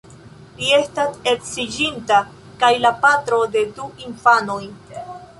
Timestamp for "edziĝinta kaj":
1.33-2.71